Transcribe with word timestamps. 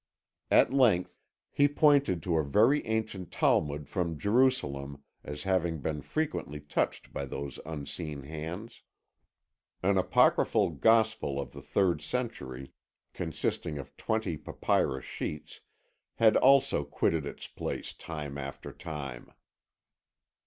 At 0.49 0.73
length 0.73 1.15
he 1.51 1.67
pointed 1.67 2.23
to 2.23 2.35
a 2.37 2.43
very 2.43 2.83
ancient 2.87 3.29
Talmud 3.31 3.87
from 3.87 4.17
Jerusalem 4.17 5.03
as 5.23 5.43
having 5.43 5.77
been 5.79 6.01
frequently 6.01 6.59
touched 6.59 7.13
by 7.13 7.25
those 7.27 7.59
unseen 7.67 8.23
hands. 8.23 8.81
An 9.83 9.99
apocryphal 9.99 10.71
Gospel 10.71 11.39
of 11.39 11.51
the 11.51 11.61
third 11.61 12.01
century, 12.01 12.73
consisting 13.13 13.77
of 13.77 13.95
twenty 13.95 14.37
papyrus 14.37 15.05
sheets, 15.05 15.61
had 16.15 16.35
also 16.35 16.83
quitted 16.83 17.27
its 17.27 17.47
place 17.47 17.93
time 17.93 18.39
after 18.39 18.71
time. 18.73 19.31